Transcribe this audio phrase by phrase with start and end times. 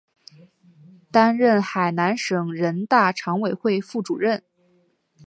[1.11, 4.43] 担任海南省人大常委会副主任。